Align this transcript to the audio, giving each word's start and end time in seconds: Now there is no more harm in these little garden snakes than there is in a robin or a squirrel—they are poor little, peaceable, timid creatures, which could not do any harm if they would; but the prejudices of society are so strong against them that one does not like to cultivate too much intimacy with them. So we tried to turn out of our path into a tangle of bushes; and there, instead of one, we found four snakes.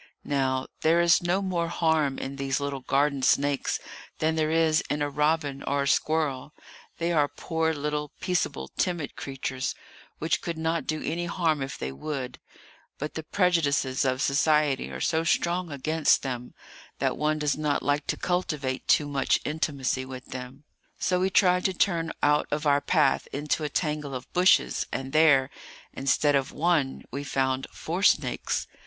Now 0.25 0.65
there 0.81 0.99
is 0.99 1.21
no 1.21 1.43
more 1.43 1.67
harm 1.67 2.17
in 2.17 2.37
these 2.37 2.59
little 2.59 2.79
garden 2.79 3.21
snakes 3.21 3.77
than 4.17 4.33
there 4.33 4.49
is 4.49 4.81
in 4.89 5.03
a 5.03 5.11
robin 5.11 5.61
or 5.61 5.83
a 5.83 5.87
squirrel—they 5.87 7.11
are 7.11 7.27
poor 7.27 7.71
little, 7.71 8.09
peaceable, 8.19 8.69
timid 8.79 9.15
creatures, 9.15 9.75
which 10.17 10.41
could 10.41 10.57
not 10.57 10.87
do 10.87 11.03
any 11.03 11.27
harm 11.27 11.61
if 11.61 11.77
they 11.77 11.91
would; 11.91 12.39
but 12.97 13.13
the 13.13 13.21
prejudices 13.21 14.03
of 14.03 14.23
society 14.23 14.89
are 14.89 14.99
so 15.01 15.23
strong 15.23 15.71
against 15.71 16.23
them 16.23 16.55
that 16.97 17.15
one 17.15 17.37
does 17.37 17.55
not 17.55 17.83
like 17.83 18.07
to 18.07 18.17
cultivate 18.17 18.87
too 18.87 19.07
much 19.07 19.39
intimacy 19.45 20.03
with 20.03 20.25
them. 20.31 20.63
So 20.97 21.19
we 21.19 21.29
tried 21.29 21.63
to 21.65 21.73
turn 21.75 22.11
out 22.23 22.47
of 22.49 22.65
our 22.65 22.81
path 22.81 23.27
into 23.31 23.63
a 23.63 23.69
tangle 23.69 24.15
of 24.15 24.33
bushes; 24.33 24.87
and 24.91 25.13
there, 25.13 25.51
instead 25.93 26.33
of 26.33 26.51
one, 26.51 27.03
we 27.11 27.23
found 27.23 27.67
four 27.71 28.01
snakes. 28.01 28.65